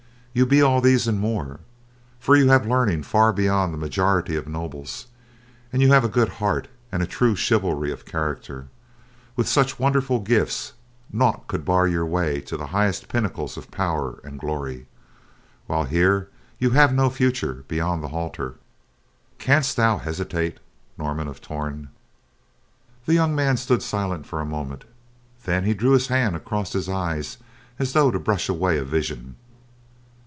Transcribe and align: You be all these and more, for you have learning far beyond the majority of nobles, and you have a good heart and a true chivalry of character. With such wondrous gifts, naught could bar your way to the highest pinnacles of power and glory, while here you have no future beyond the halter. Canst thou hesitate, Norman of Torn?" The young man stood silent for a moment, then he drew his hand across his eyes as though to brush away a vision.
You 0.33 0.45
be 0.45 0.61
all 0.61 0.79
these 0.79 1.09
and 1.09 1.19
more, 1.19 1.59
for 2.17 2.37
you 2.37 2.47
have 2.47 2.65
learning 2.65 3.03
far 3.03 3.33
beyond 3.33 3.73
the 3.73 3.77
majority 3.77 4.37
of 4.37 4.47
nobles, 4.47 5.07
and 5.73 5.81
you 5.81 5.91
have 5.91 6.05
a 6.05 6.07
good 6.07 6.29
heart 6.29 6.69
and 6.89 7.03
a 7.03 7.05
true 7.05 7.35
chivalry 7.35 7.91
of 7.91 8.05
character. 8.05 8.67
With 9.35 9.49
such 9.49 9.77
wondrous 9.77 10.07
gifts, 10.23 10.71
naught 11.11 11.47
could 11.47 11.65
bar 11.65 11.85
your 11.85 12.05
way 12.05 12.39
to 12.43 12.55
the 12.55 12.67
highest 12.67 13.09
pinnacles 13.09 13.57
of 13.57 13.71
power 13.71 14.21
and 14.23 14.39
glory, 14.39 14.85
while 15.67 15.83
here 15.83 16.29
you 16.59 16.69
have 16.69 16.93
no 16.93 17.09
future 17.09 17.65
beyond 17.67 18.01
the 18.01 18.07
halter. 18.15 18.55
Canst 19.37 19.75
thou 19.75 19.97
hesitate, 19.97 20.61
Norman 20.97 21.27
of 21.27 21.41
Torn?" 21.41 21.89
The 23.05 23.15
young 23.15 23.35
man 23.35 23.57
stood 23.57 23.83
silent 23.83 24.25
for 24.25 24.39
a 24.39 24.45
moment, 24.45 24.85
then 25.43 25.65
he 25.65 25.73
drew 25.73 25.91
his 25.91 26.07
hand 26.07 26.37
across 26.37 26.71
his 26.71 26.87
eyes 26.87 27.37
as 27.79 27.91
though 27.91 28.11
to 28.11 28.17
brush 28.17 28.47
away 28.47 28.77
a 28.77 28.85
vision. 28.85 29.35